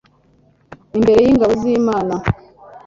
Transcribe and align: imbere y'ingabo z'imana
imbere 0.97 1.19
y'ingabo 1.25 1.53
z'imana 1.61 2.15